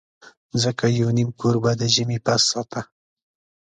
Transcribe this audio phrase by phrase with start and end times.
[0.63, 2.81] ځکه یو نیم کور به د ژمي پس ساته.